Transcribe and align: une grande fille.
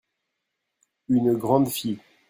une 1.09 1.35
grande 1.37 1.69
fille. 1.69 1.99